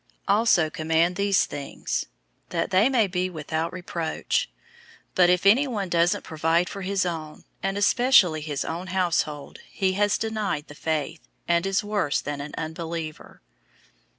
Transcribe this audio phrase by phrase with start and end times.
[0.27, 2.07] 005:007 Also command these things,
[2.49, 4.49] that they may be without reproach.
[5.09, 9.93] 005:008 But if anyone doesn't provide for his own, and especially his own household, he
[9.93, 13.41] has denied the faith, and is worse than an unbeliever.